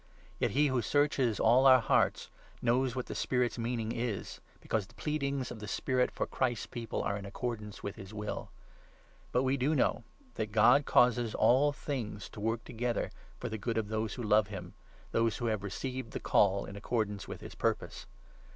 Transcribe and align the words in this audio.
Yet 0.39 0.49
he 0.57 0.65
who 0.65 0.81
searches 0.81 1.39
all 1.39 1.67
our 1.67 1.79
hearts 1.79 2.31
knows 2.59 2.95
what 2.95 3.05
the 3.05 3.13
Spirit's 3.13 3.53
27 3.53 3.63
meaning 3.63 3.91
is, 3.91 4.41
because 4.59 4.87
the 4.87 4.95
pleadings 4.95 5.51
of 5.51 5.59
the 5.59 5.67
Spirit 5.67 6.09
for 6.09 6.25
Christ's 6.25 6.65
People 6.65 7.03
are 7.03 7.15
in 7.17 7.25
accordance 7.27 7.83
with 7.83 7.97
his 7.97 8.11
will. 8.11 8.49
But 9.31 9.43
we 9.43 9.57
do 9.57 9.75
know 9.75 10.03
28 10.33 10.35
that 10.37 10.51
God 10.53 10.85
causes 10.87 11.35
all 11.35 11.71
things 11.71 12.29
to 12.29 12.39
work 12.39 12.63
together 12.63 13.11
for 13.37 13.47
the 13.47 13.59
good 13.59 13.77
of 13.77 13.89
those 13.89 14.15
who 14.15 14.23
love 14.23 14.47
him— 14.47 14.73
those 15.11 15.37
who 15.37 15.45
have 15.45 15.61
received 15.61 16.13
the 16.13 16.19
Call 16.19 16.65
in 16.65 16.75
accordance 16.75 17.27
with 17.27 17.41
his 17.41 17.53
purpose. 17.53 18.07